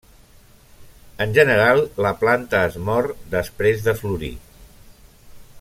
[1.25, 4.35] En general, la planta es mor després de florir.